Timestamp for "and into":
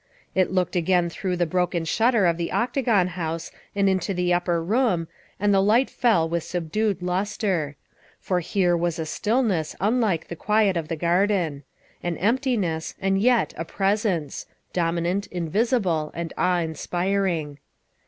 3.75-4.15